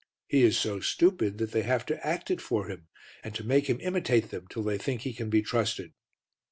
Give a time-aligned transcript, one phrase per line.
[0.27, 2.87] He is so stupid that they have to act it for him,
[3.23, 5.93] and to make him imitate them till they think he can be trusted.